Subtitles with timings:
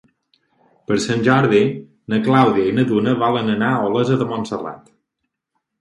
[0.91, 1.59] Per Sant Jordi
[2.15, 4.95] na Clàudia i na Duna volen anar a Olesa de Montserrat.